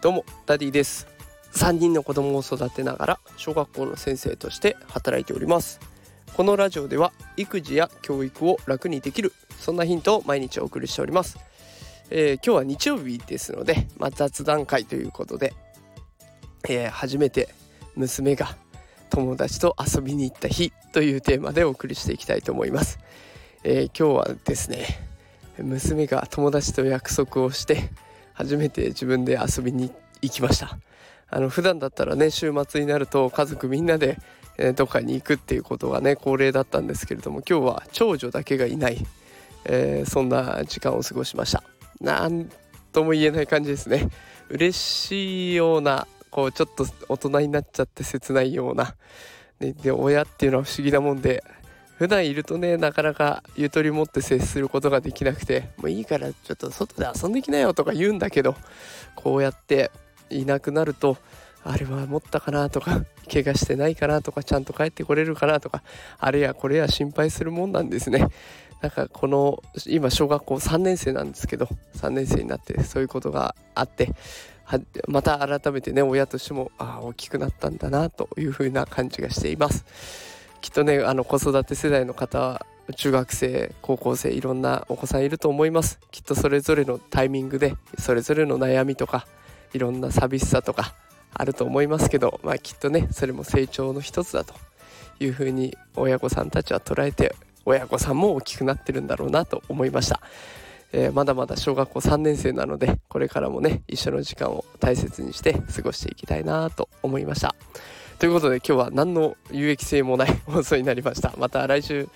[0.00, 1.06] どうもダディです。
[1.52, 5.90] 3人の子供を育てながら小学校の先生として働いております。
[6.40, 11.38] このラジオでは育児や教育を楽にできるそんなヒントを毎日お送りしております、
[12.08, 15.52] えー、今日は日曜日ですので、まあ、雑談会ということで、
[16.68, 17.50] えー、初めて
[17.94, 18.56] 娘が
[19.10, 22.98] 友達と遊びに行った日というテーマでお送りしていきたいと思います、
[23.64, 25.09] えー、今日はですね
[25.62, 27.90] 娘が友達と約束をして
[28.32, 30.78] 初めて自分で遊びに行きました。
[31.28, 34.18] あの普段だったらね週末になると家族みんなで、
[34.74, 38.98] どっかに行くっていうことがね恒例だったんですけれども今日は長女だけがいない、
[39.64, 41.62] えー、そんな時間を過ごしました。
[42.00, 42.50] なん
[42.92, 44.08] とも言えない感じですね。
[44.48, 48.94] 嬉しいようなこうちょっと大人になっちゃって切ないような、
[49.60, 51.44] ね、で親っていうのは不思議なもんで
[52.00, 58.56] 普段いるとねなかなかゆとり持って接することができなくてもういいからちょっと外で遊んできなよとか言うんだけど
[59.14, 59.90] こうやって
[60.30, 61.18] いなくなると
[61.62, 65.82] あれは持ったかなとか怪我してないかなとかちゃんと帰ってこれるかなとか
[66.18, 68.28] あれやこれや心配するもんなんですね。
[68.80, 74.14] なんかこの今小学校3年生なんですけど3年生になってそういうことがあって
[75.06, 82.64] また改めてね親としてもああ大きくなったんだなというふうな感じがしていますきっとねあの子育て世代の方
[82.96, 86.00] 中学生高校生いろんなお子さんいると思います。
[86.10, 89.26] きっとそれぞれのタイミングでそれぞれの悩みとか
[89.72, 90.94] いろんな寂しさとか
[91.32, 94.54] あると思いますけどまあきっとねそれも成長の一つだと
[95.20, 100.20] いうふうに親御さんたちは捉えて親御さんも大きくなってるんだろうなと思いました。
[100.92, 107.54] えー、まだまだ小学校3年生なのでこれからもね一緒の時間を大切にして過ごしていきたいなと思いました。
[108.20, 111.32] ということで今日は何の有益性もない放送になりました。
[111.38, 112.06] また来週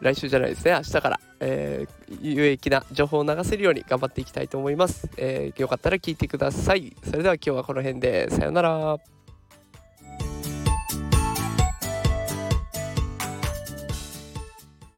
[0.00, 0.72] 来週じゃないですね。
[0.72, 6.94] 明日から、えー、有益な情報を流せるように頑張っていきたいと思います、えー、よかったら聞いてください。
[7.02, 8.28] それでは今日はこの辺で。
[8.28, 9.15] さようなら。